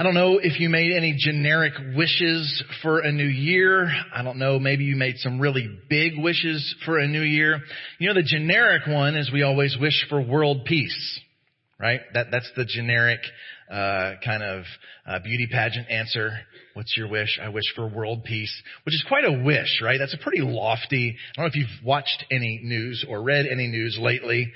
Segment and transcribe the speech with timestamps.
[0.00, 3.92] I don't know if you made any generic wishes for a new year.
[4.14, 7.60] I don't know, maybe you made some really big wishes for a new year.
[7.98, 11.20] You know, the generic one is we always wish for world peace,
[11.78, 12.00] right?
[12.14, 13.20] That, that's the generic,
[13.70, 14.64] uh, kind of,
[15.06, 16.30] uh, beauty pageant answer.
[16.72, 17.38] What's your wish?
[17.42, 19.98] I wish for world peace, which is quite a wish, right?
[19.98, 23.66] That's a pretty lofty, I don't know if you've watched any news or read any
[23.66, 24.50] news lately,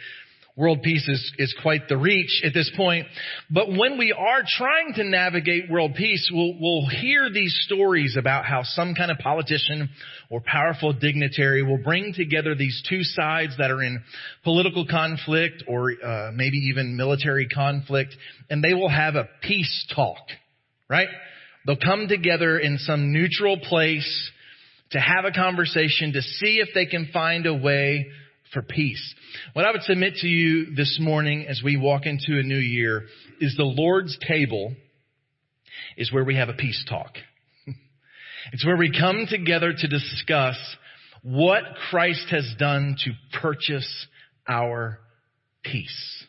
[0.56, 3.08] World peace is, is quite the reach at this point.
[3.50, 8.44] But when we are trying to navigate world peace, we'll, we'll hear these stories about
[8.44, 9.88] how some kind of politician
[10.30, 14.00] or powerful dignitary will bring together these two sides that are in
[14.44, 18.14] political conflict or uh, maybe even military conflict,
[18.48, 20.22] and they will have a peace talk,
[20.88, 21.08] right?
[21.66, 24.30] They'll come together in some neutral place
[24.92, 28.06] to have a conversation to see if they can find a way
[28.52, 29.14] for peace.
[29.52, 33.04] What I would submit to you this morning as we walk into a new year
[33.40, 34.74] is the Lord's table
[35.96, 37.12] is where we have a peace talk.
[38.52, 40.56] it's where we come together to discuss
[41.22, 44.06] what Christ has done to purchase
[44.48, 44.98] our
[45.64, 46.24] peace.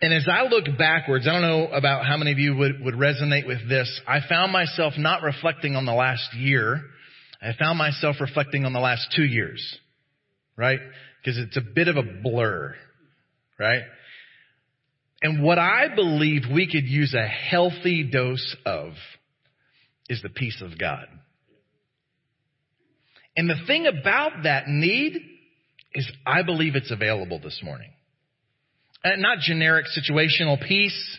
[0.00, 2.94] And as I look backwards, I don't know about how many of you would, would
[2.94, 4.00] resonate with this.
[4.06, 6.82] I found myself not reflecting on the last year.
[7.40, 9.78] I found myself reflecting on the last two years
[10.56, 10.80] right?
[11.22, 12.74] Because it's a bit of a blur,
[13.58, 13.82] right?
[15.22, 18.92] And what I believe we could use a healthy dose of
[20.08, 21.06] is the peace of God.
[23.36, 25.18] And the thing about that need
[25.94, 27.90] is I believe it's available this morning.
[29.02, 31.18] And not generic situational peace,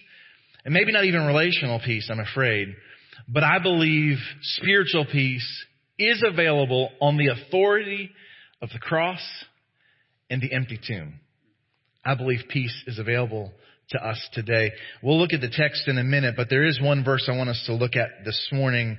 [0.63, 2.75] and maybe not even relational peace, I'm afraid,
[3.28, 5.66] but I believe spiritual peace
[5.97, 8.09] is available on the authority
[8.66, 9.21] of the cross
[10.30, 11.19] and the empty tomb.
[12.03, 13.53] I believe peace is available
[13.91, 14.72] to us today.
[15.03, 17.52] We'll look at the text in a minute, but there is one verse I want
[17.52, 18.97] us to look at this morning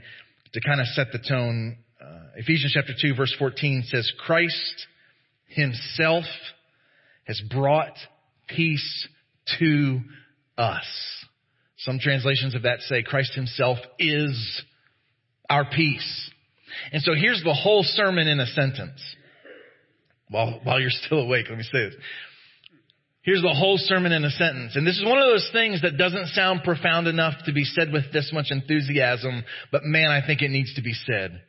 [0.52, 1.78] to kind of set the tone.
[2.00, 4.86] Uh, Ephesians chapter 2 verse 14 says, Christ
[5.48, 6.24] himself
[7.24, 7.96] has brought
[8.48, 9.08] peace
[9.58, 9.98] to
[10.56, 10.86] us.
[11.78, 14.62] Some translations of that say Christ himself is
[15.50, 16.30] our peace.
[16.92, 19.02] And so here's the whole sermon in a sentence
[20.28, 21.94] while, while you're still awake, let me say this.
[23.22, 24.76] Here's the whole sermon in a sentence.
[24.76, 27.92] And this is one of those things that doesn't sound profound enough to be said
[27.92, 29.42] with this much enthusiasm,
[29.72, 31.42] but man, I think it needs to be said.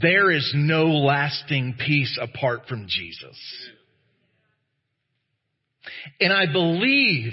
[0.00, 3.38] There is no lasting peace apart from Jesus.
[6.20, 7.32] And I believe,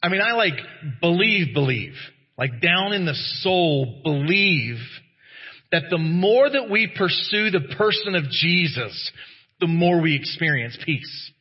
[0.00, 0.54] I mean, I like
[1.00, 1.94] believe, believe,
[2.38, 4.76] like down in the soul, believe
[5.74, 9.10] that the more that we pursue the person of Jesus,
[9.60, 11.32] the more we experience peace.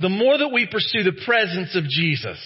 [0.00, 2.38] The more that we pursue the presence of Jesus,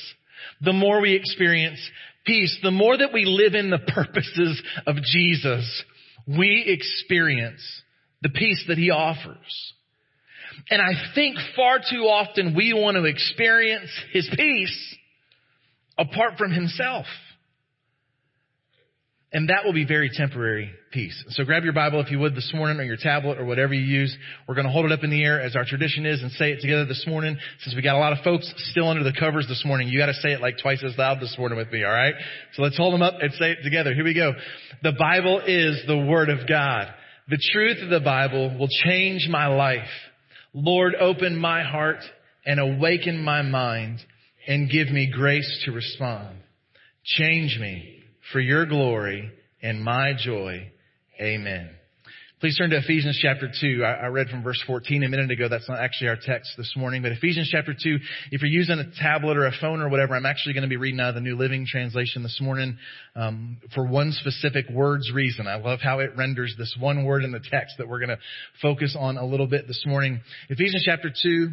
[0.62, 1.78] the more we experience
[2.24, 2.58] peace.
[2.62, 5.84] The more that we live in the purposes of Jesus,
[6.26, 7.60] we experience
[8.22, 9.74] the peace that he offers.
[10.70, 14.96] And I think far too often we want to experience his peace
[15.98, 17.04] apart from himself.
[19.34, 21.24] And that will be very temporary peace.
[21.30, 23.80] So grab your Bible if you would this morning or your tablet or whatever you
[23.80, 24.14] use.
[24.46, 26.52] We're going to hold it up in the air as our tradition is and say
[26.52, 27.38] it together this morning.
[27.60, 30.06] Since we got a lot of folks still under the covers this morning, you got
[30.06, 32.14] to say it like twice as loud this morning with me, alright?
[32.52, 33.94] So let's hold them up and say it together.
[33.94, 34.32] Here we go.
[34.82, 36.88] The Bible is the Word of God.
[37.28, 39.88] The truth of the Bible will change my life.
[40.52, 42.04] Lord, open my heart
[42.44, 44.00] and awaken my mind
[44.46, 46.36] and give me grace to respond.
[47.04, 49.30] Change me for your glory
[49.62, 50.70] and my joy.
[51.20, 51.70] Amen.
[52.42, 53.84] Please turn to Ephesians chapter 2.
[53.84, 55.48] I, read from verse 14 a minute ago.
[55.48, 57.98] That's not actually our text this morning, but Ephesians chapter 2,
[58.32, 60.76] if you're using a tablet or a phone or whatever, I'm actually going to be
[60.76, 62.78] reading out of the New Living Translation this morning
[63.14, 65.46] um, for one specific word's reason.
[65.46, 68.18] I love how it renders this one word in the text that we're going to
[68.60, 70.20] focus on a little bit this morning.
[70.48, 71.48] Ephesians chapter 2,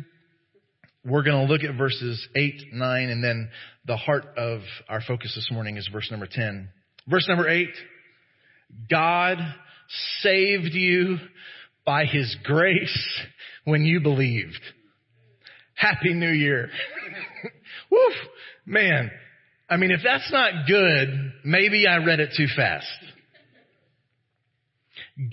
[1.06, 3.50] we're going to look at verses 8, 9, and then
[3.86, 6.70] the heart of our focus this morning is verse number 10.
[7.08, 7.70] Verse number 8.
[8.90, 9.38] God
[10.22, 11.18] saved you
[11.86, 13.22] by His grace
[13.64, 14.60] when you believed.
[15.74, 16.70] Happy New Year.
[17.92, 18.14] Woof,
[18.66, 19.10] man.
[19.70, 22.88] I mean, if that's not good, maybe I read it too fast.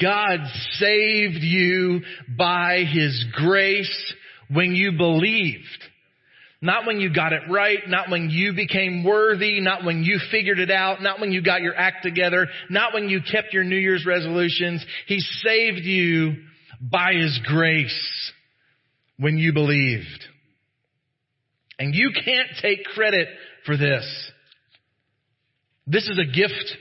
[0.01, 0.41] God
[0.79, 2.01] saved you
[2.37, 4.15] by His grace
[4.51, 5.65] when you believed.
[6.63, 10.59] Not when you got it right, not when you became worthy, not when you figured
[10.59, 13.77] it out, not when you got your act together, not when you kept your New
[13.77, 14.85] Year's resolutions.
[15.07, 16.35] He saved you
[16.81, 18.33] by His grace
[19.19, 20.25] when you believed.
[21.79, 23.29] And you can't take credit
[23.67, 24.31] for this.
[25.87, 26.77] This is a gift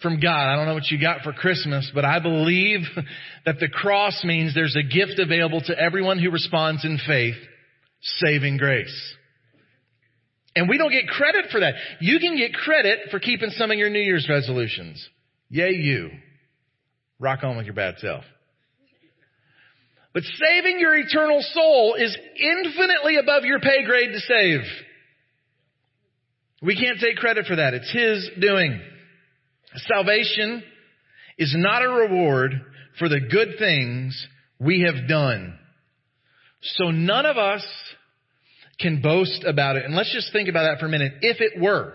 [0.00, 0.48] from God.
[0.48, 2.80] I don't know what you got for Christmas, but I believe
[3.44, 7.36] that the cross means there's a gift available to everyone who responds in faith,
[8.00, 9.14] saving grace.
[10.54, 11.74] And we don't get credit for that.
[12.00, 15.06] You can get credit for keeping some of your New Year's resolutions.
[15.50, 16.10] Yay, you.
[17.20, 18.24] Rock on with your bad self.
[20.14, 24.60] But saving your eternal soul is infinitely above your pay grade to save.
[26.62, 27.74] We can't take credit for that.
[27.74, 28.80] It's His doing.
[29.76, 30.62] Salvation
[31.38, 32.52] is not a reward
[32.98, 34.26] for the good things
[34.58, 35.58] we have done.
[36.60, 37.64] So none of us
[38.80, 39.84] can boast about it.
[39.84, 41.12] And let's just think about that for a minute.
[41.22, 41.92] If it were,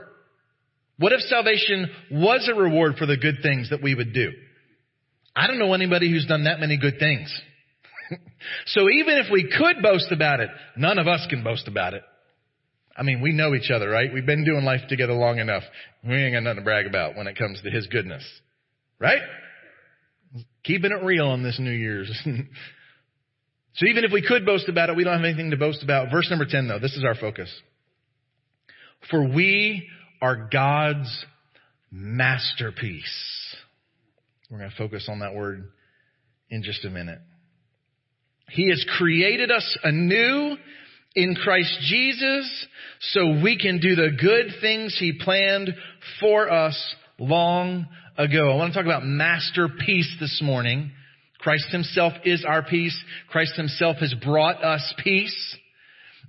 [0.97, 4.31] what if salvation was a reward for the good things that we would do?
[5.35, 7.33] I don't know anybody who's done that many good things.
[8.67, 12.03] so even if we could boast about it, none of us can boast about it.
[12.95, 14.13] I mean, we know each other, right?
[14.13, 15.63] We've been doing life together long enough.
[16.07, 18.23] We ain't got nothing to brag about when it comes to His goodness.
[18.99, 19.21] Right?
[20.63, 22.09] Keeping it real on this New Year's.
[23.75, 26.11] so even if we could boast about it, we don't have anything to boast about.
[26.11, 27.51] Verse number 10 though, this is our focus.
[29.09, 29.87] For we
[30.21, 31.25] are God's
[31.91, 33.55] masterpiece.
[34.49, 35.69] We're going to focus on that word
[36.49, 37.19] in just a minute.
[38.49, 40.55] He has created us anew
[41.15, 42.67] in Christ Jesus
[42.99, 45.69] so we can do the good things He planned
[46.19, 47.87] for us long
[48.17, 48.51] ago.
[48.51, 50.91] I want to talk about masterpiece this morning.
[51.39, 52.97] Christ Himself is our peace.
[53.29, 55.57] Christ Himself has brought us peace.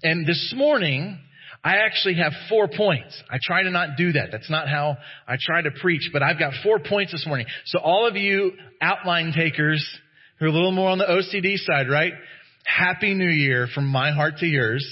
[0.03, 1.19] And this morning,
[1.63, 3.23] I actually have four points.
[3.31, 4.29] I try to not do that.
[4.31, 7.47] That's not how I try to preach, but I've got four points this morning.
[7.67, 8.53] So all of you
[8.83, 9.83] outline takers
[10.39, 12.13] who are a little more on the OCD side, right?
[12.65, 14.87] Happy New Year from my heart to yours.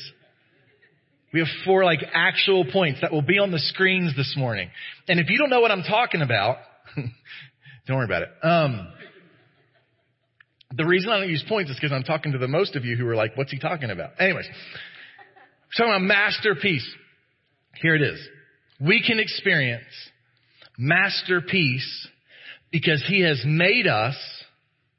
[1.33, 4.71] We have four like actual points that will be on the screens this morning.
[5.09, 6.59] And if you don't know what I'm talking about,
[7.87, 8.29] don't worry about it.
[8.43, 8.89] Um,
[10.77, 12.97] the reason I don't use points is because I'm talking to the most of you
[12.97, 14.11] who are like, what's he talking about?
[14.19, 14.47] Anyways,
[15.73, 16.89] so a masterpiece.
[17.81, 18.21] Here it is.
[18.81, 19.85] We can experience
[20.79, 22.09] masterpiece
[22.71, 24.17] because he has made us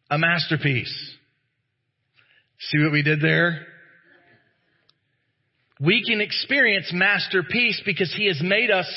[0.09, 1.12] a masterpiece.
[2.69, 3.67] See what we did there?
[5.81, 8.87] We can experience masterpiece because he has made us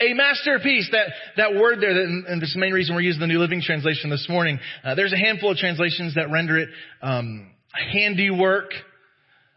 [0.00, 0.88] a masterpiece.
[0.90, 3.62] That, that word there, and this is the main reason we're using the New Living
[3.62, 4.58] Translation this morning.
[4.84, 6.68] Uh, there's a handful of translations that render it
[7.02, 7.52] um,
[7.92, 8.72] handiwork.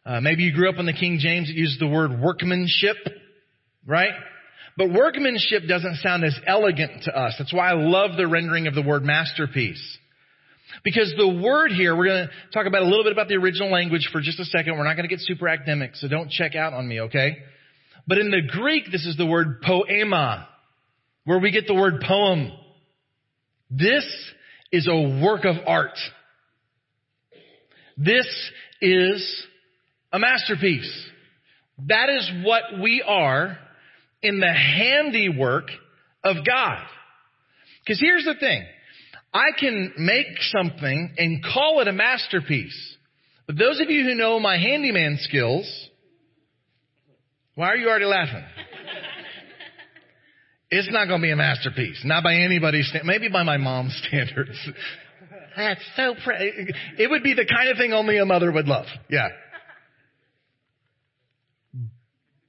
[0.05, 1.49] Uh, maybe you grew up in the King James.
[1.49, 2.97] It uses the word workmanship,
[3.87, 4.13] right?
[4.77, 7.35] But workmanship doesn't sound as elegant to us.
[7.37, 9.97] That's why I love the rendering of the word masterpiece.
[10.83, 13.71] Because the word here, we're going to talk about a little bit about the original
[13.71, 14.77] language for just a second.
[14.77, 17.38] We're not going to get super academic, so don't check out on me, okay?
[18.07, 20.47] But in the Greek, this is the word poema,
[21.25, 22.51] where we get the word poem.
[23.69, 24.06] This
[24.71, 25.97] is a work of art.
[27.97, 28.27] This
[28.81, 29.45] is
[30.12, 30.91] a masterpiece.
[31.88, 33.57] That is what we are
[34.21, 35.69] in the handiwork
[36.23, 36.79] of God.
[37.83, 38.63] Because here's the thing.
[39.33, 42.98] I can make something and call it a masterpiece.
[43.48, 45.66] But those of you who know my handyman skills,
[47.56, 48.44] why are you already laughing?
[50.69, 52.02] it's not going to be a masterpiece.
[52.04, 54.57] Not by anybody's, sta- maybe by my mom's standards.
[55.56, 58.85] That's so, pre- it would be the kind of thing only a mother would love.
[59.09, 59.30] Yeah.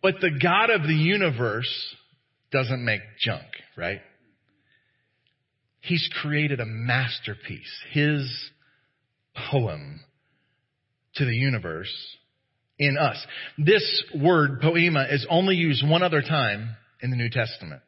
[0.03, 1.71] But the God of the universe
[2.51, 3.47] doesn't make junk,
[3.77, 4.01] right?
[5.83, 8.51] He's created a masterpiece, his
[9.51, 10.01] poem
[11.17, 11.93] to the universe
[12.79, 13.17] in us.
[13.59, 17.83] This word, poema, is only used one other time in the New Testament.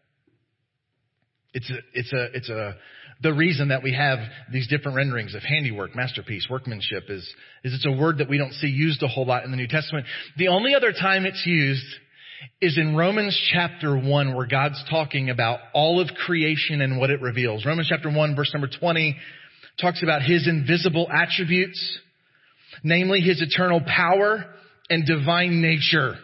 [1.52, 2.76] It's a, it's a, it's a,
[3.22, 4.18] the reason that we have
[4.52, 7.22] these different renderings of handiwork, masterpiece, workmanship is,
[7.62, 9.68] is it's a word that we don't see used a whole lot in the New
[9.68, 10.06] Testament.
[10.36, 11.86] The only other time it's used
[12.60, 17.20] is in Romans chapter 1 where God's talking about all of creation and what it
[17.20, 17.64] reveals.
[17.64, 19.16] Romans chapter 1 verse number 20
[19.80, 21.98] talks about his invisible attributes,
[22.82, 24.44] namely his eternal power
[24.90, 26.14] and divine nature.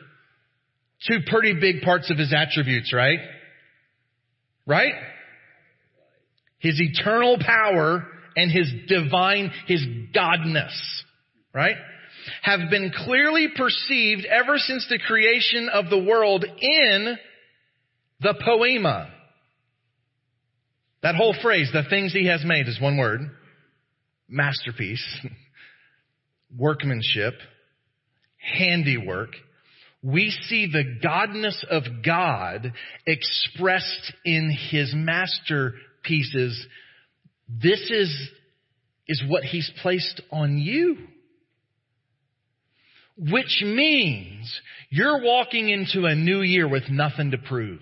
[1.09, 3.19] Two pretty big parts of his attributes, right?
[4.67, 4.93] Right?
[6.59, 9.85] His eternal power and his divine, his
[10.15, 10.73] godness.
[11.55, 11.77] Right?
[12.43, 17.17] Have been clearly perceived ever since the creation of the world in
[18.21, 19.11] the poema.
[21.03, 23.21] That whole phrase, the things he has made, is one word.
[24.29, 25.05] Masterpiece.
[26.59, 27.35] Workmanship.
[28.37, 29.31] Handiwork.
[30.03, 32.73] we see the godness of God
[33.07, 36.67] expressed in his masterpieces.
[37.49, 38.31] This is,
[39.07, 40.97] is what he's placed on you.
[43.17, 47.81] Which means you're walking into a new year with nothing to prove.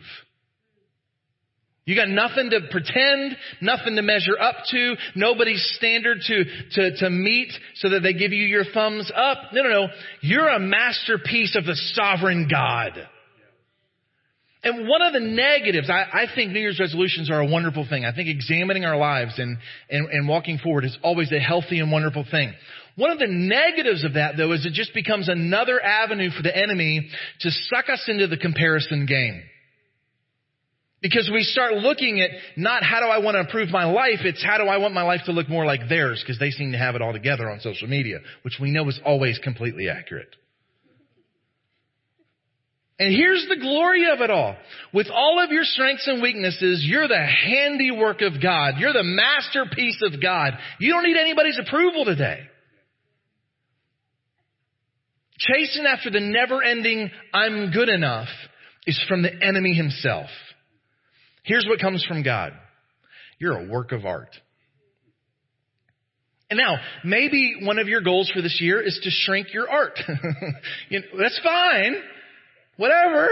[1.89, 7.09] You got nothing to pretend, nothing to measure up to, nobody's standard to, to, to
[7.09, 9.39] meet so that they give you your thumbs up.
[9.55, 9.87] No, no, no.
[10.21, 12.93] You're a masterpiece of the sovereign God.
[14.63, 18.05] And one of the negatives, I, I, think New Year's resolutions are a wonderful thing.
[18.05, 19.57] I think examining our lives and,
[19.89, 22.53] and, and walking forward is always a healthy and wonderful thing.
[22.99, 26.55] One of the negatives of that though is it just becomes another avenue for the
[26.55, 27.09] enemy
[27.43, 29.41] to suck us into the comparison game.
[31.01, 34.45] Because we start looking at not how do I want to improve my life, it's
[34.45, 36.79] how do I want my life to look more like theirs because they seem to
[36.79, 40.35] have it all together on social media, which we know is always completely accurate.
[42.99, 44.57] And here's the glory of it all.
[44.93, 48.75] With all of your strengths and weaknesses, you're the handiwork of God.
[48.79, 50.55] You're the masterpiece of God.
[50.81, 52.41] You don't need anybody's approval today.
[55.39, 58.29] Chasing after the never ending, I'm good enough
[58.87, 60.29] is from the enemy himself.
[61.45, 62.53] Here's what comes from God.
[63.39, 64.35] You're a work of art.
[66.51, 69.99] And now, maybe one of your goals for this year is to shrink your art.
[70.89, 71.97] you know, that's fine.
[72.79, 73.29] Whatever.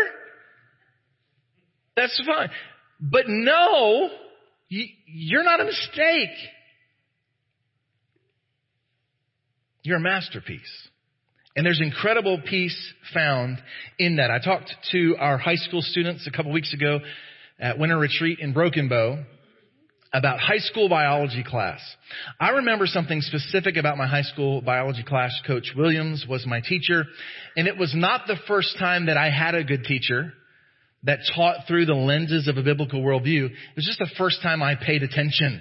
[1.96, 2.50] That's fine.
[3.00, 4.10] But no,
[4.68, 6.36] you're not a mistake.
[9.82, 10.88] You're a masterpiece.
[11.56, 12.76] And there's incredible peace
[13.14, 13.58] found
[13.98, 14.30] in that.
[14.30, 17.00] I talked to our high school students a couple weeks ago
[17.58, 19.24] at winter retreat in Broken Bow
[20.12, 21.80] about high school biology class.
[22.38, 25.32] I remember something specific about my high school biology class.
[25.46, 27.04] Coach Williams was my teacher,
[27.56, 30.32] and it was not the first time that I had a good teacher
[31.04, 33.46] that taught through the lenses of a biblical worldview.
[33.46, 35.60] It was just the first time I paid attention.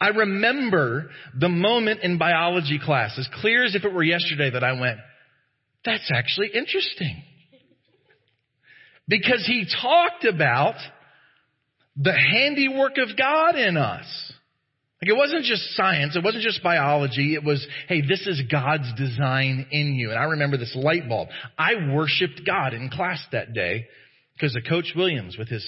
[0.00, 4.64] I remember the moment in biology class, as clear as if it were yesterday, that
[4.64, 4.98] I went,
[5.84, 7.22] that's actually interesting.
[9.06, 10.76] Because he talked about
[11.96, 14.32] the handiwork of God in us.
[15.02, 18.92] Like it wasn't just science, it wasn't just biology, it was, hey, this is God's
[18.96, 20.10] design in you.
[20.10, 21.28] And I remember this light bulb.
[21.58, 23.86] I worshiped God in class that day
[24.34, 25.66] because of Coach Williams with his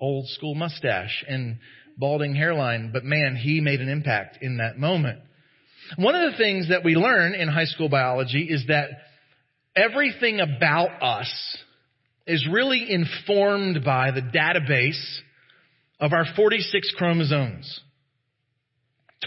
[0.00, 1.58] old school mustache and
[1.96, 5.20] balding hairline, but man, he made an impact in that moment.
[5.96, 8.90] One of the things that we learn in high school biology is that
[9.74, 11.58] everything about us
[12.26, 15.00] is really informed by the database
[16.00, 17.80] of our 46 chromosomes.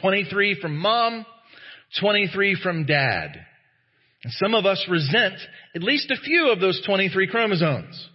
[0.02, 1.26] 23 from mom,
[2.00, 3.32] 23 from dad.
[4.24, 5.36] And some of us resent
[5.76, 8.10] at least a few of those 23 chromosomes.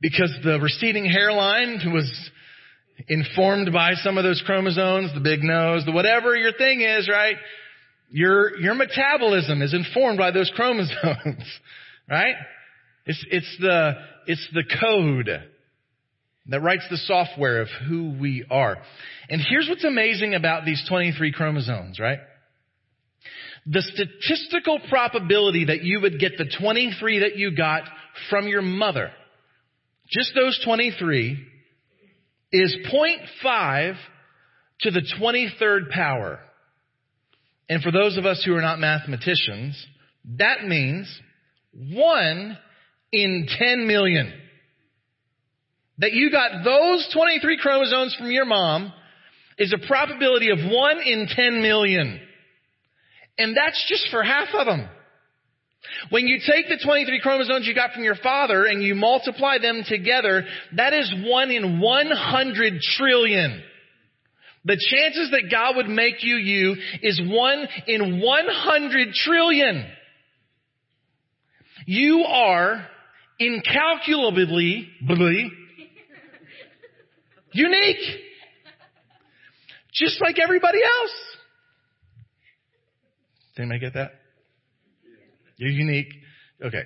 [0.00, 2.30] Because the receding hairline was
[3.06, 7.36] informed by some of those chromosomes, the big nose, the whatever your thing is, right?
[8.10, 11.44] Your, your metabolism is informed by those chromosomes,
[12.08, 12.34] right?
[13.06, 13.92] It's, it's the,
[14.26, 15.28] it's the code
[16.48, 18.78] that writes the software of who we are.
[19.28, 22.18] And here's what's amazing about these 23 chromosomes, right?
[23.66, 27.82] The statistical probability that you would get the 23 that you got
[28.30, 29.10] from your mother,
[30.08, 31.38] just those 23,
[32.52, 33.96] is 0.5
[34.80, 36.40] to the 23rd power.
[37.68, 39.86] And for those of us who are not mathematicians,
[40.38, 41.08] that means
[41.72, 42.58] 1
[43.12, 44.32] in 10 million
[45.98, 48.92] that you got those 23 chromosomes from your mom
[49.58, 52.20] is a probability of 1 in 10 million.
[53.36, 54.88] And that's just for half of them.
[56.10, 59.82] When you take the 23 chromosomes you got from your father and you multiply them
[59.86, 60.44] together,
[60.76, 63.62] that is 1 in 100 trillion.
[64.64, 69.86] The chances that God would make you you is 1 in 100 trillion.
[71.86, 72.86] You are
[73.38, 74.88] incalculably
[77.52, 78.20] Unique.
[79.94, 81.14] Just like everybody else.
[83.56, 84.17] Did anybody get that?
[85.58, 86.14] You're unique.
[86.64, 86.84] Okay.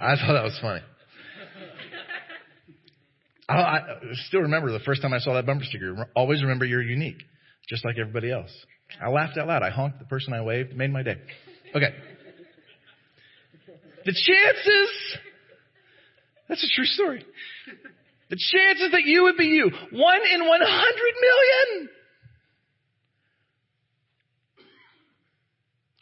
[0.00, 0.80] I thought that was funny.
[3.48, 3.80] I, I,
[4.26, 6.08] still remember the first time I saw that bumper sticker.
[6.16, 7.22] Always remember you're unique,
[7.68, 8.50] just like everybody else.
[9.04, 9.62] I laughed out loud.
[9.62, 11.16] I honked the person I waved, made my day.
[11.74, 11.90] Okay.
[14.04, 15.18] The chances,
[16.48, 17.24] that's a true story.
[18.30, 21.88] The chances that you would be you, one in 100 million.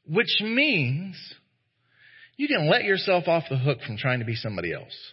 [0.08, 1.16] Which means
[2.42, 5.12] you can let yourself off the hook from trying to be somebody else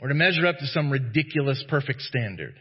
[0.00, 2.54] or to measure up to some ridiculous perfect standard.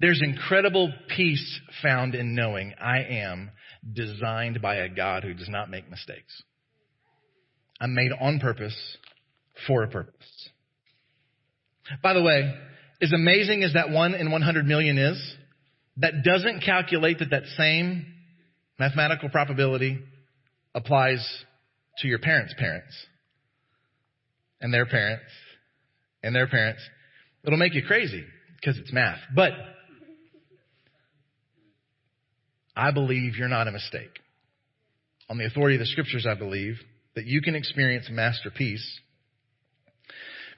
[0.00, 3.52] There's incredible peace found in knowing I am
[3.92, 6.42] designed by a God who does not make mistakes.
[7.80, 8.76] I'm made on purpose
[9.68, 10.48] for a purpose.
[12.02, 12.52] By the way,
[13.00, 15.34] as amazing as that one in 100 million is,
[15.98, 18.04] that doesn't calculate that that same
[18.80, 20.00] mathematical probability
[20.74, 21.24] applies
[21.98, 22.94] to your parents' parents
[24.60, 25.24] and their parents
[26.22, 26.80] and their parents.
[27.44, 28.24] It'll make you crazy
[28.56, 29.18] because it's math.
[29.34, 29.52] But
[32.76, 34.18] I believe you're not a mistake.
[35.28, 36.74] On the authority of the scriptures, I believe
[37.14, 39.00] that you can experience a masterpiece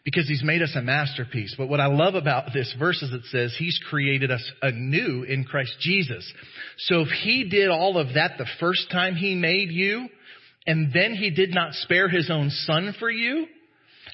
[0.05, 1.55] because he's made us a masterpiece.
[1.57, 5.45] But what I love about this verse is it says he's created us anew in
[5.45, 6.31] Christ Jesus.
[6.79, 10.09] So if he did all of that the first time he made you,
[10.67, 13.47] and then he did not spare his own son for you,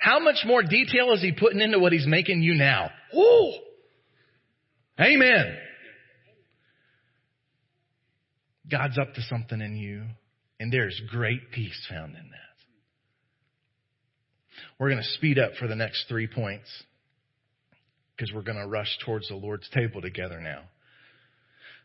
[0.01, 2.91] how much more detail is he putting into what he's making you now?
[3.17, 3.53] Ooh!
[5.01, 5.57] Amen.
[8.71, 10.05] God's up to something in you,
[10.61, 12.49] and there's great peace found in that.
[14.79, 16.69] We're going to speed up for the next three points
[18.17, 20.63] because we're going to rush towards the Lord's table together now.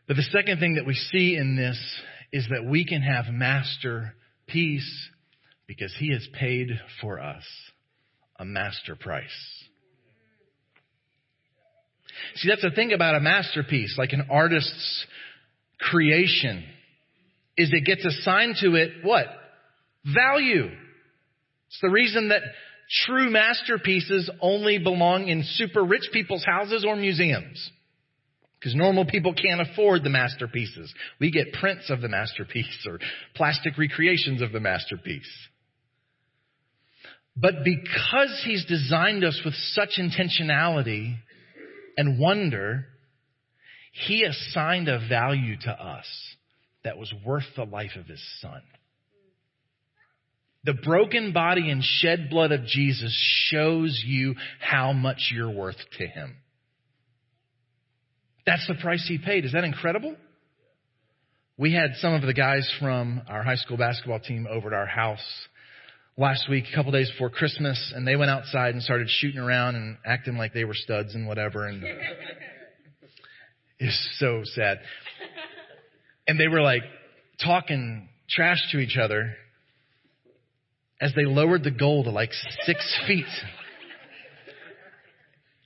[0.06, 1.78] But the second thing that we see in this
[2.32, 4.14] is that we can have master
[4.46, 5.08] peace
[5.66, 6.68] because he has paid
[7.00, 7.44] for us
[8.38, 9.24] a master price.
[12.36, 15.06] See, that's the thing about a masterpiece, like an artist's
[15.78, 16.64] creation,
[17.56, 19.26] is it gets assigned to it what?
[20.04, 20.66] Value.
[21.68, 22.42] It's the reason that
[23.06, 27.70] true masterpieces only belong in super rich people's houses or museums.
[28.64, 30.90] Because normal people can't afford the masterpieces.
[31.20, 32.98] We get prints of the masterpiece or
[33.34, 35.28] plastic recreations of the masterpiece.
[37.36, 41.14] But because he's designed us with such intentionality
[41.98, 42.86] and wonder,
[43.92, 46.06] he assigned a value to us
[46.84, 48.62] that was worth the life of his son.
[50.64, 53.14] The broken body and shed blood of Jesus
[53.50, 56.38] shows you how much you're worth to him.
[58.46, 59.44] That's the price he paid.
[59.44, 60.16] Is that incredible?
[61.56, 64.86] We had some of the guys from our high school basketball team over at our
[64.86, 65.24] house
[66.16, 69.76] last week, a couple days before Christmas, and they went outside and started shooting around
[69.76, 71.66] and acting like they were studs and whatever.
[71.66, 71.84] And
[73.78, 74.80] it's so sad.
[76.26, 76.82] And they were like
[77.44, 79.34] talking trash to each other
[81.00, 82.30] as they lowered the goal to like
[82.64, 83.24] six feet.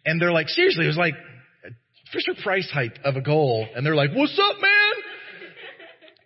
[0.05, 1.15] And they're like, seriously, it was like
[2.13, 3.67] Fisher Price height of a goal.
[3.75, 4.93] And they're like, what's up, man?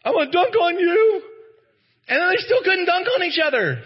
[0.05, 1.23] I'm to dunk on you.
[2.09, 3.79] And then they still couldn't dunk on each other.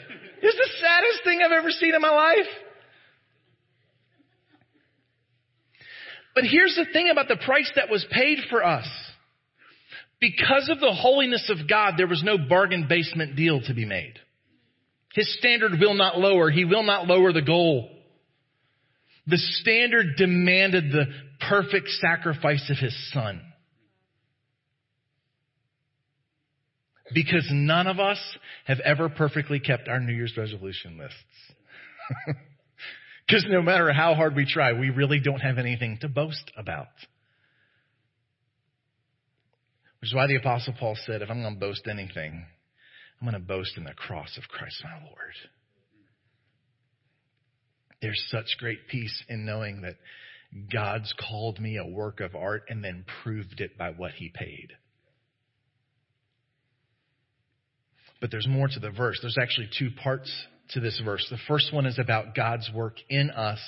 [0.43, 2.49] It's the saddest thing I've ever seen in my life.
[6.35, 8.87] But here's the thing about the price that was paid for us.
[10.21, 14.15] Because of the holiness of God, there was no bargain basement deal to be made.
[15.15, 16.51] His standard will not lower.
[16.51, 17.91] He will not lower the goal.
[19.27, 21.07] The standard demanded the
[21.49, 23.41] perfect sacrifice of his son.
[27.13, 28.19] Because none of us
[28.67, 32.37] have ever perfectly kept our New Year's resolution lists.
[33.27, 36.87] Because no matter how hard we try, we really don't have anything to boast about.
[40.01, 42.47] Which is why the Apostle Paul said, if I'm going to boast anything,
[43.21, 45.35] I'm going to boast in the cross of Christ my Lord.
[48.03, 49.97] There's such great peace in knowing that
[50.73, 54.73] God's called me a work of art and then proved it by what he paid.
[58.21, 59.19] But there's more to the verse.
[59.21, 60.31] There's actually two parts
[60.71, 61.27] to this verse.
[61.31, 63.61] The first one is about God's work in us.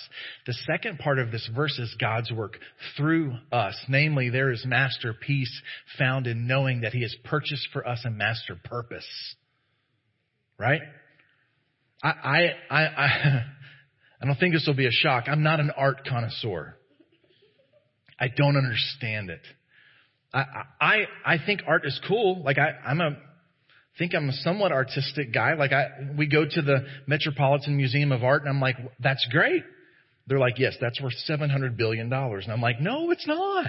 [0.46, 2.58] The second part of this verse is God's work
[2.96, 3.76] through us.
[3.88, 5.62] Namely, there is master peace
[5.98, 9.06] found in knowing that He has purchased for us a master purpose.
[10.58, 10.82] Right?
[12.02, 13.44] I, I, I, I,
[14.20, 15.24] I don't think this will be a shock.
[15.28, 16.76] I'm not an art connoisseur.
[18.18, 19.42] I don't understand it.
[20.32, 20.44] I,
[20.80, 22.42] I, I think art is cool.
[22.42, 23.16] Like I, I'm a
[23.98, 25.54] think I'm a somewhat artistic guy.
[25.54, 29.64] Like I, we go to the Metropolitan Museum of Art and I'm like, that's great.
[30.26, 32.12] They're like, yes, that's worth $700 billion.
[32.12, 33.66] And I'm like, no, it's not.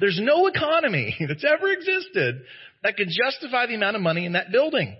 [0.00, 2.42] There's no economy that's ever existed
[2.82, 4.96] that could justify the amount of money in that building.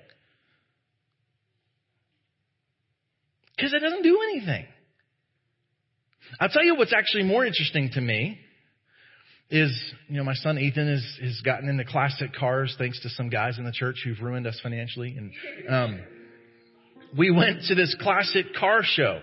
[3.59, 4.67] Because it doesn't do anything.
[6.39, 8.39] I'll tell you what's actually more interesting to me
[9.51, 9.73] is,
[10.09, 13.59] you know, my son Ethan has, has gotten into classic cars thanks to some guys
[13.59, 15.17] in the church who've ruined us financially.
[15.17, 15.33] And,
[15.69, 16.01] um,
[17.17, 19.23] we went to this classic car show.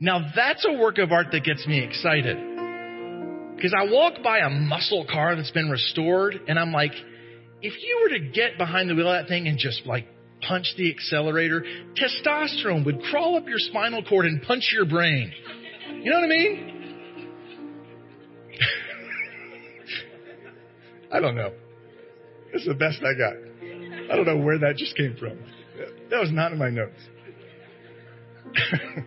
[0.00, 2.38] Now that's a work of art that gets me excited.
[3.54, 6.92] Because I walk by a muscle car that's been restored and I'm like,
[7.62, 10.06] if you were to get behind the wheel of that thing and just like
[10.46, 15.32] punch the accelerator, testosterone would crawl up your spinal cord and punch your brain.
[16.02, 17.06] You know what I mean?
[21.12, 21.52] I don't know.
[22.52, 23.34] That's the best I got.
[24.12, 25.38] I don't know where that just came from.
[26.10, 27.00] That was not in my notes.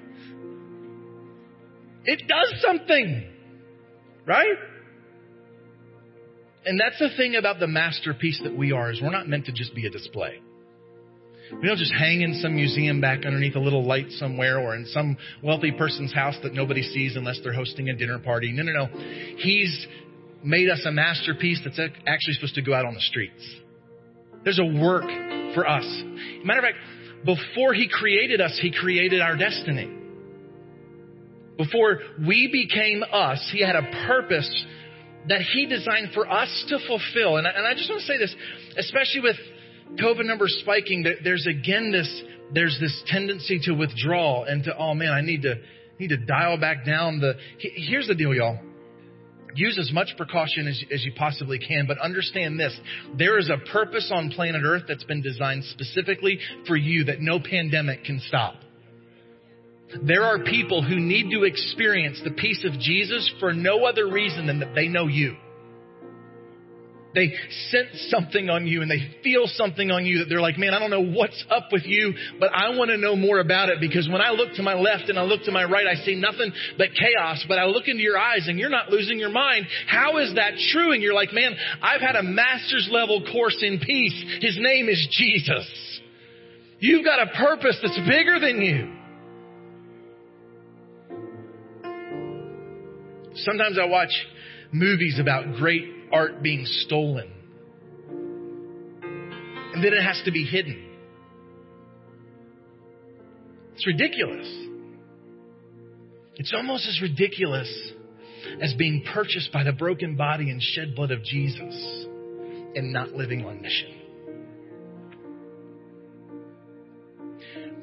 [2.05, 3.29] it does something,
[4.25, 4.55] right?
[6.65, 9.51] And that's the thing about the masterpiece that we are is we're not meant to
[9.51, 10.39] just be a display.
[11.61, 15.17] Don't just hang in some museum back underneath a little light somewhere or in some
[15.41, 18.51] wealthy person's house that nobody sees unless they're hosting a dinner party.
[18.51, 18.87] No, no, no.
[19.37, 19.87] He's
[20.43, 23.43] made us a masterpiece that's actually supposed to go out on the streets.
[24.43, 25.05] There's a work
[25.53, 25.85] for us.
[26.43, 26.77] Matter of fact,
[27.25, 29.89] before He created us, He created our destiny.
[31.57, 34.65] Before we became us, He had a purpose
[35.29, 37.37] that He designed for us to fulfill.
[37.37, 38.35] And I, and I just want to say this,
[38.77, 39.37] especially with
[39.91, 45.11] COVID numbers spiking, there's again this, there's this tendency to withdraw and to, oh man,
[45.11, 45.55] I need to,
[45.99, 48.59] need to dial back down the, here's the deal, y'all.
[49.55, 52.75] Use as much precaution as, as you possibly can, but understand this.
[53.17, 57.39] There is a purpose on planet Earth that's been designed specifically for you that no
[57.39, 58.55] pandemic can stop.
[60.01, 64.47] There are people who need to experience the peace of Jesus for no other reason
[64.47, 65.35] than that they know you.
[67.13, 67.31] They
[67.69, 70.79] sense something on you and they feel something on you that they're like, man, I
[70.79, 74.09] don't know what's up with you, but I want to know more about it because
[74.09, 76.51] when I look to my left and I look to my right, I see nothing
[76.77, 79.67] but chaos, but I look into your eyes and you're not losing your mind.
[79.87, 80.93] How is that true?
[80.93, 84.39] And you're like, man, I've had a master's level course in peace.
[84.41, 86.01] His name is Jesus.
[86.79, 88.91] You've got a purpose that's bigger than you.
[93.35, 94.11] Sometimes I watch
[94.71, 97.31] movies about great art being stolen.
[99.73, 100.91] And then it has to be hidden.
[103.73, 104.47] It's ridiculous.
[106.35, 107.91] It's almost as ridiculous
[108.61, 112.05] as being purchased by the broken body and shed blood of Jesus
[112.75, 113.99] and not living on mission.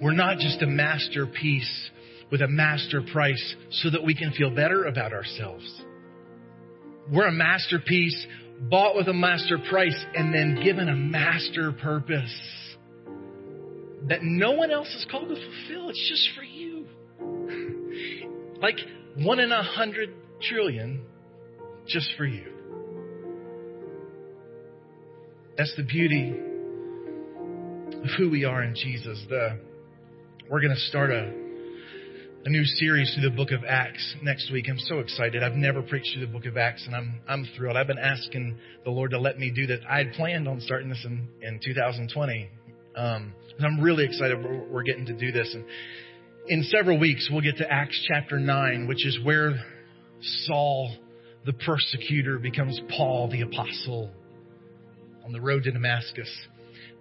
[0.01, 1.91] We're not just a masterpiece
[2.31, 5.83] with a master price so that we can feel better about ourselves.
[7.13, 8.27] We're a masterpiece
[8.61, 12.35] bought with a master price and then given a master purpose
[14.09, 15.91] that no one else is called to fulfill.
[15.91, 16.87] It's just for you.
[18.63, 18.77] like
[19.17, 20.11] one in a hundred
[20.43, 21.05] trillion
[21.89, 22.45] just for you.
[25.57, 26.31] That's the beauty
[28.03, 29.23] of who we are in Jesus.
[29.29, 29.59] The,
[30.49, 31.33] we're going to start a
[32.43, 34.65] a new series through the book of Acts next week.
[34.71, 35.43] I'm so excited.
[35.43, 37.77] I've never preached through the book of Acts and I'm, I'm thrilled.
[37.77, 39.81] I've been asking the Lord to let me do that.
[39.89, 42.51] I had planned on starting this in, in 2020.
[42.97, 45.53] Um, and I'm really excited we're, we're getting to do this.
[45.53, 45.67] And
[46.47, 49.63] in several weeks, we'll get to Acts chapter 9, which is where
[50.47, 50.97] Saul,
[51.45, 54.11] the persecutor, becomes Paul, the apostle,
[55.27, 56.31] on the road to Damascus.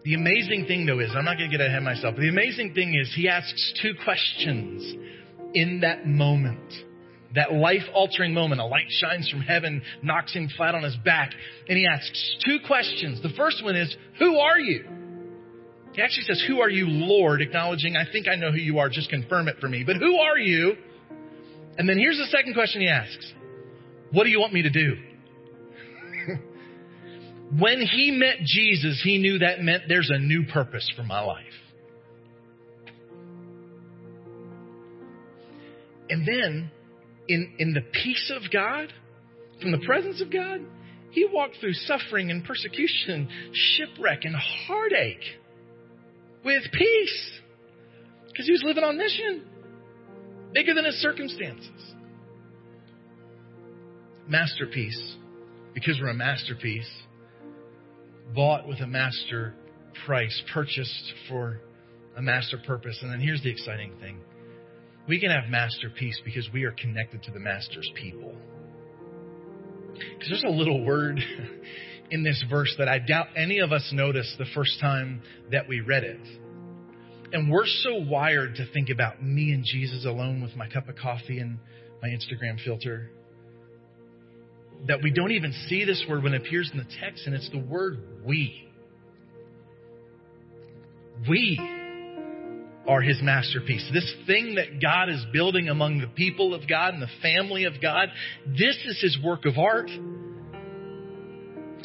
[0.03, 2.15] The amazing thing, though, is I'm not going to get ahead of myself.
[2.15, 4.95] But the amazing thing is he asks two questions
[5.53, 6.73] in that moment,
[7.35, 11.31] that life altering moment, a light shines from heaven, knocks him flat on his back,
[11.67, 13.21] and he asks two questions.
[13.21, 14.85] The first one is, Who are you?
[15.93, 17.41] He actually says, Who are you, Lord?
[17.41, 19.83] Acknowledging, I think I know who you are, just confirm it for me.
[19.83, 20.75] But who are you?
[21.77, 23.33] And then here's the second question he asks
[24.11, 24.95] What do you want me to do?
[27.59, 31.45] when he met Jesus, he knew that meant there's a new purpose for my life.
[36.09, 36.71] And then,
[37.27, 38.91] in, in the peace of God,
[39.61, 40.61] from the presence of God,
[41.11, 45.23] he walked through suffering and persecution, shipwreck and heartache
[46.43, 47.31] with peace.
[48.27, 49.45] Because he was living on mission,
[50.53, 51.93] bigger than his circumstances.
[54.27, 55.15] Masterpiece,
[55.73, 56.89] because we're a masterpiece,
[58.35, 59.55] bought with a master
[60.05, 61.59] price, purchased for
[62.15, 62.99] a master purpose.
[63.01, 64.19] And then here's the exciting thing
[65.07, 68.35] we can have masterpiece because we are connected to the master's people.
[69.93, 71.19] Because there's a little word
[72.11, 75.81] in this verse that I doubt any of us noticed the first time that we
[75.81, 76.21] read it.
[77.31, 80.95] And we're so wired to think about me and Jesus alone with my cup of
[80.95, 81.59] coffee and
[82.01, 83.11] my Instagram filter
[84.87, 87.49] that we don't even see this word when it appears in the text, and it's
[87.49, 88.67] the word we.
[91.27, 91.59] We
[92.89, 93.87] are his masterpiece.
[93.93, 97.73] This thing that God is building among the people of God and the family of
[97.79, 98.09] God,
[98.47, 99.91] this is his work of art.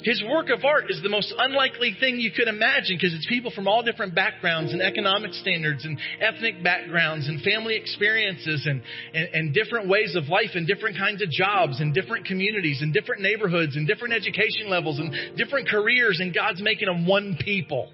[0.03, 3.51] His work of art is the most unlikely thing you could imagine because it's people
[3.51, 9.29] from all different backgrounds and economic standards and ethnic backgrounds and family experiences and, and,
[9.33, 13.23] and, different ways of life and different kinds of jobs and different communities and different
[13.23, 17.91] neighborhoods and different education levels and different careers and God's making them one people.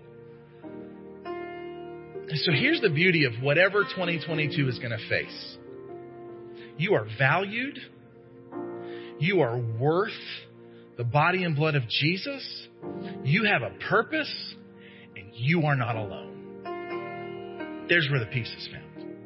[2.33, 5.57] So here's the beauty of whatever 2022 is going to face.
[6.79, 7.77] You are valued.
[9.19, 10.13] You are worth
[10.97, 12.69] the body and blood of Jesus.
[13.25, 14.33] You have a purpose
[15.17, 17.87] and you are not alone.
[17.89, 19.17] There's where the peace is found.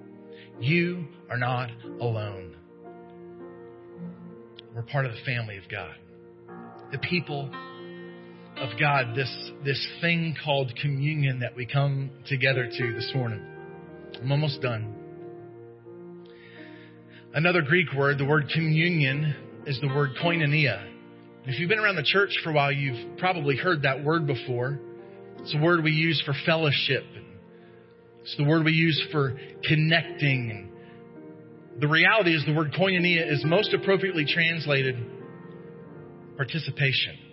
[0.60, 2.56] You are not alone.
[4.74, 5.94] We're part of the family of God.
[6.90, 7.50] The people
[8.56, 13.44] of God, this, this thing called communion that we come together to this morning.
[14.22, 14.94] I'm almost done.
[17.34, 19.34] Another Greek word, the word communion,
[19.66, 20.88] is the word koinonia.
[21.46, 24.78] If you've been around the church for a while, you've probably heard that word before.
[25.40, 27.04] It's a word we use for fellowship.
[28.22, 30.70] It's the word we use for connecting.
[31.80, 34.96] The reality is the word koinonia is most appropriately translated
[36.36, 37.23] participation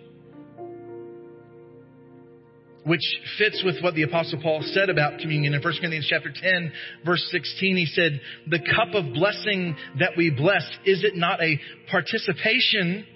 [2.84, 3.02] which
[3.38, 5.54] fits with what the apostle Paul said about communion.
[5.54, 6.72] In 1 Corinthians chapter 10
[7.04, 11.58] verse 16 he said the cup of blessing that we bless is it not a
[11.90, 13.06] participation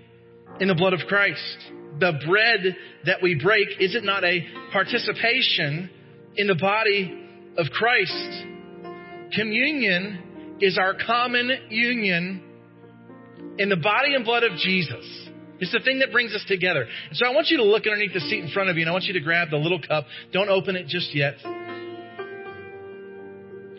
[0.60, 1.58] in the blood of Christ?
[1.98, 2.76] The bread
[3.06, 5.90] that we break is it not a participation
[6.36, 7.26] in the body
[7.58, 8.46] of Christ?
[9.32, 12.42] Communion is our common union
[13.58, 15.25] in the body and blood of Jesus
[15.60, 16.82] it's the thing that brings us together.
[16.82, 18.90] And so I want you to look underneath the seat in front of you and
[18.90, 20.04] I want you to grab the little cup.
[20.32, 21.36] Don't open it just yet.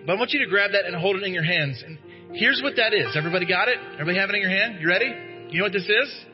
[0.05, 1.83] But I want you to grab that and hold it in your hands.
[1.85, 1.99] And
[2.33, 3.15] here's what that is.
[3.15, 3.77] Everybody got it?
[3.93, 4.79] Everybody have it in your hand?
[4.79, 5.13] You ready?
[5.49, 6.25] You know what this is?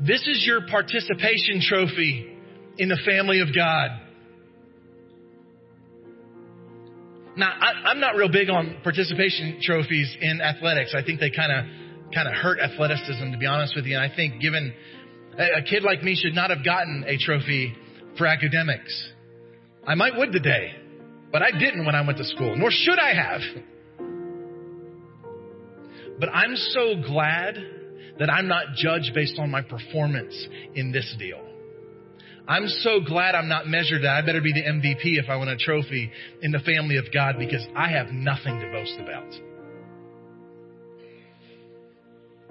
[0.00, 2.36] This is your participation trophy
[2.78, 3.90] in the family of God.
[7.36, 10.94] Now, I, am not real big on participation trophies in athletics.
[10.96, 13.96] I think they kind of kind of hurt athleticism, to be honest with you.
[13.96, 14.72] And I think given
[15.38, 17.74] a, kid like me should not have gotten a trophy
[18.16, 19.10] for academics.
[19.86, 20.74] I might would today,
[21.30, 23.40] but I didn't when I went to school, nor should I have.
[26.18, 27.56] But I'm so glad
[28.18, 30.34] that I'm not judged based on my performance
[30.74, 31.40] in this deal.
[32.48, 35.48] I'm so glad I'm not measured that I better be the MVP if I win
[35.48, 36.10] a trophy
[36.42, 39.55] in the family of God because I have nothing to boast about.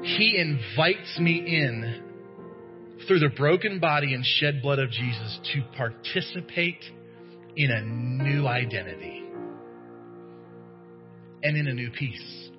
[0.01, 2.03] He invites me in
[3.07, 6.83] through the broken body and shed blood of Jesus to participate
[7.55, 9.23] in a new identity
[11.43, 12.49] and in a new peace.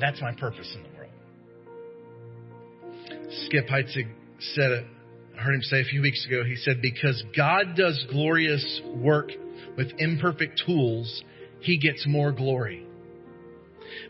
[0.00, 1.12] That's my purpose in the world.
[3.46, 4.08] Skip Heitzig
[4.54, 4.84] said it.
[5.38, 6.42] I heard him say a few weeks ago.
[6.44, 9.30] He said, Because God does glorious work
[9.76, 11.22] with imperfect tools,
[11.60, 12.86] he gets more glory.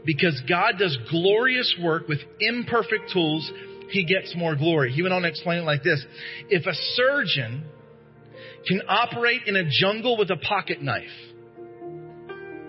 [0.05, 3.51] Because God does glorious work with imperfect tools,
[3.91, 4.93] he gets more glory.
[4.93, 6.05] He went on to explain it like this.
[6.49, 7.65] If a surgeon
[8.67, 11.05] can operate in a jungle with a pocket knife,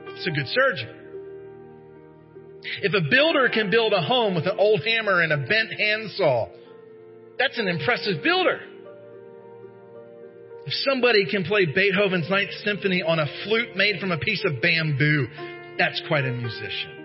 [0.10, 0.98] it's a good surgeon.
[2.82, 6.50] If a builder can build a home with an old hammer and a bent handsaw,
[7.40, 8.60] that's an impressive builder.
[10.66, 14.62] If somebody can play Beethoven's Ninth Symphony on a flute made from a piece of
[14.62, 15.28] bamboo,
[15.78, 17.01] that's quite a musician.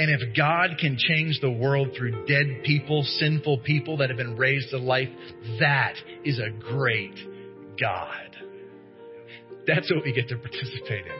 [0.00, 4.34] And if God can change the world through dead people, sinful people that have been
[4.34, 5.10] raised to life,
[5.58, 5.92] that
[6.24, 7.16] is a great
[7.78, 8.34] God.
[9.66, 11.12] That's what we get to participate in.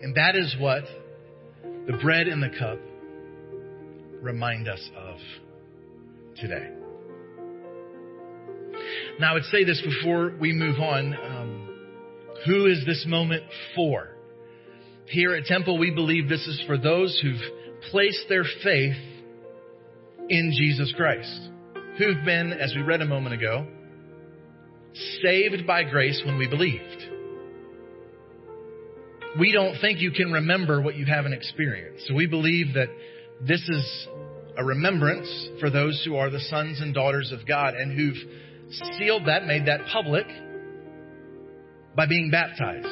[0.00, 0.84] And that is what
[1.86, 2.78] the bread and the cup
[4.22, 5.18] remind us of
[6.36, 6.70] today.
[9.20, 11.14] Now, I would say this before we move on.
[11.14, 11.68] Um,
[12.46, 13.42] who is this moment
[13.76, 14.16] for?
[15.12, 18.96] Here at Temple, we believe this is for those who've placed their faith
[20.30, 21.50] in Jesus Christ,
[21.98, 23.66] who've been, as we read a moment ago,
[25.20, 27.04] saved by grace when we believed.
[29.38, 32.06] We don't think you can remember what you haven't experienced.
[32.06, 32.88] So we believe that
[33.46, 34.08] this is
[34.56, 35.28] a remembrance
[35.60, 38.16] for those who are the sons and daughters of God and who've
[38.98, 40.26] sealed that, made that public
[41.94, 42.86] by being baptized.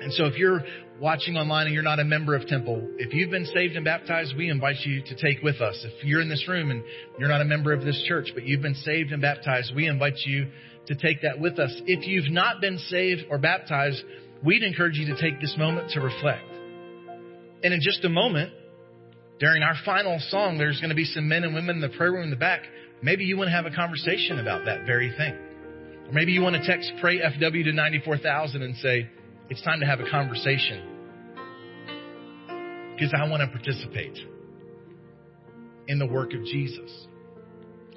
[0.00, 0.62] And so if you're
[1.00, 4.34] watching online and you're not a member of Temple, if you've been saved and baptized,
[4.36, 5.84] we invite you to take with us.
[5.84, 6.82] If you're in this room and
[7.18, 10.18] you're not a member of this church, but you've been saved and baptized, we invite
[10.24, 10.48] you
[10.86, 11.74] to take that with us.
[11.86, 14.02] If you've not been saved or baptized,
[14.44, 16.44] we'd encourage you to take this moment to reflect.
[17.62, 18.52] And in just a moment,
[19.38, 22.12] during our final song, there's going to be some men and women in the prayer
[22.12, 22.62] room in the back.
[23.02, 25.34] Maybe you want to have a conversation about that very thing.
[26.08, 29.08] Or maybe you want to text Pray FW to 94,000 and say,
[29.48, 30.96] it's time to have a conversation.
[32.94, 34.18] Because I want to participate
[35.86, 37.06] in the work of Jesus.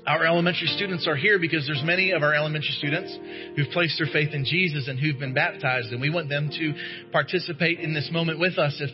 [0.08, 3.16] Our elementary students are here because there's many of our elementary students
[3.56, 6.74] who've placed their faith in Jesus and who've been baptized, and we want them to
[7.12, 8.80] participate in this moment with us.
[8.80, 8.90] If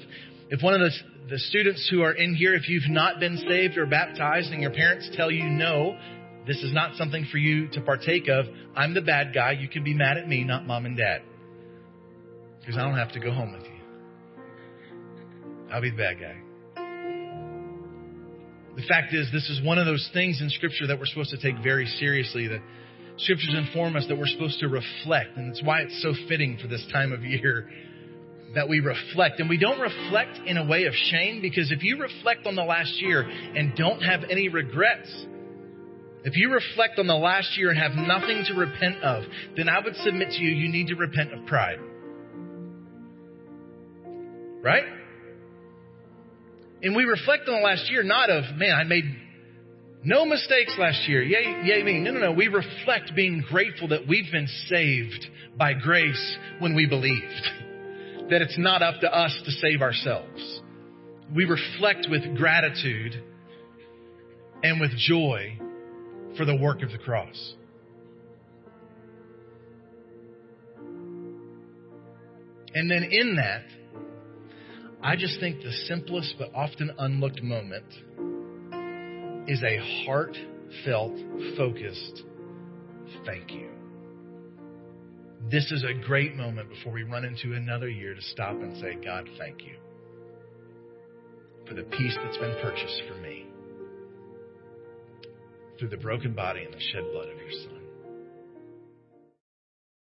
[0.49, 0.91] if one of the,
[1.29, 4.71] the students who are in here, if you've not been saved or baptized, and your
[4.71, 5.97] parents tell you no,
[6.45, 9.51] this is not something for you to partake of, I'm the bad guy.
[9.51, 11.21] You can be mad at me, not mom and dad,
[12.67, 13.79] because I don't have to go home with you.
[15.71, 16.35] I'll be the bad guy.
[18.75, 21.37] The fact is, this is one of those things in Scripture that we're supposed to
[21.37, 22.49] take very seriously.
[22.49, 22.59] The
[23.19, 26.67] Scriptures inform us that we're supposed to reflect, and it's why it's so fitting for
[26.67, 27.69] this time of year
[28.53, 29.39] that we reflect.
[29.39, 32.63] And we don't reflect in a way of shame because if you reflect on the
[32.65, 35.09] last year and don't have any regrets,
[36.25, 39.23] if you reflect on the last year and have nothing to repent of,
[39.55, 41.79] then I would submit to you, you need to repent of pride.
[44.67, 44.83] Right?
[46.83, 49.05] And we reflect on the last year, not of, man, I made
[50.03, 51.23] no mistakes last year.
[51.23, 51.99] Yay, yay me.
[51.99, 52.31] No, no, no.
[52.33, 55.25] We reflect being grateful that we've been saved
[55.57, 57.49] by grace when we believed.
[58.29, 60.61] That it's not up to us to save ourselves.
[61.33, 63.23] We reflect with gratitude
[64.63, 65.57] and with joy
[66.35, 67.55] for the work of the cross.
[72.73, 73.63] And then in that,
[75.07, 77.85] I just think the simplest but often unlooked moment
[79.47, 81.17] is a heartfelt,
[81.55, 82.23] focused
[83.25, 83.69] thank you.
[85.49, 88.97] This is a great moment before we run into another year to stop and say,
[89.01, 89.77] God, thank you
[91.65, 93.45] for the peace that's been purchased for me
[95.79, 97.76] through the broken body and the shed blood of your Son.